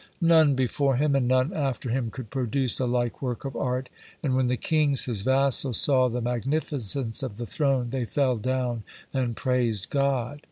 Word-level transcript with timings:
None 0.23 0.55
before 0.55 0.95
him 0.95 1.15
and 1.15 1.27
none 1.27 1.53
after 1.53 1.91
him 1.91 2.09
could 2.09 2.31
produce 2.31 2.79
a 2.79 2.87
like 2.87 3.21
work 3.21 3.45
of 3.45 3.55
art, 3.55 3.87
and 4.23 4.35
when 4.35 4.47
the 4.47 4.57
kings, 4.57 5.05
his 5.05 5.21
vassals, 5.21 5.77
saw 5.77 6.07
the 6.07 6.21
magnificence 6.21 7.21
of 7.21 7.37
the 7.37 7.45
throne 7.45 7.91
they 7.91 8.05
fell 8.05 8.37
down 8.39 8.81
and 9.13 9.35
praised 9.37 9.91
God. 9.91 10.39